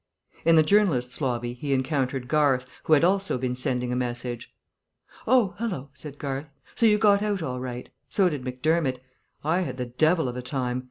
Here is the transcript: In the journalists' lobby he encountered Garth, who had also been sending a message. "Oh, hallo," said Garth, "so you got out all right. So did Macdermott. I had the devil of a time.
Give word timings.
In 0.45 0.55
the 0.55 0.63
journalists' 0.63 1.21
lobby 1.21 1.53
he 1.53 1.73
encountered 1.73 2.27
Garth, 2.27 2.65
who 2.85 2.93
had 2.93 3.03
also 3.03 3.37
been 3.37 3.55
sending 3.55 3.93
a 3.93 3.95
message. 3.95 4.51
"Oh, 5.27 5.53
hallo," 5.59 5.91
said 5.93 6.17
Garth, 6.17 6.49
"so 6.73 6.87
you 6.87 6.97
got 6.97 7.21
out 7.21 7.43
all 7.43 7.59
right. 7.59 7.87
So 8.09 8.27
did 8.27 8.43
Macdermott. 8.43 8.99
I 9.43 9.59
had 9.61 9.77
the 9.77 9.85
devil 9.85 10.27
of 10.27 10.35
a 10.35 10.41
time. 10.41 10.79